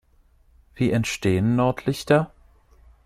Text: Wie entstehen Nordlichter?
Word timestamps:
Wie 0.73 0.89
entstehen 0.91 1.55
Nordlichter? 1.55 2.31